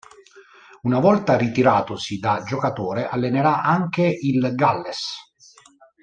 [0.81, 5.13] Una volta ritiratosi da giocatore, allenerà anche il Galles.